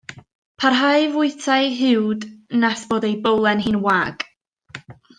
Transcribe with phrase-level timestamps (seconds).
[0.63, 2.27] Parhau i fwyta'i huwd
[2.65, 4.31] nes bod ei bowlen hi'n wag.